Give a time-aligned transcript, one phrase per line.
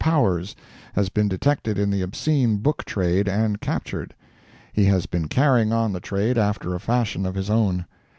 [0.03, 0.55] Powers
[0.93, 4.15] has been detected in the obscene book trade and captured.
[4.73, 7.85] He has been carrying on the trade after a fashion of his own.